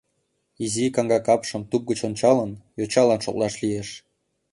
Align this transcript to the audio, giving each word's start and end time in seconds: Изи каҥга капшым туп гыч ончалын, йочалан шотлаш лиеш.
Изи 0.63 0.85
каҥга 0.95 1.19
капшым 1.27 1.63
туп 1.69 1.83
гыч 1.89 1.99
ончалын, 2.07 2.51
йочалан 2.79 3.19
шотлаш 3.25 3.53
лиеш. 3.61 3.89